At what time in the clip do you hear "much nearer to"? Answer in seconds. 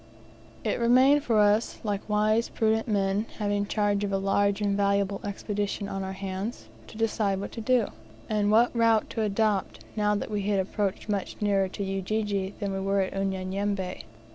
11.07-11.83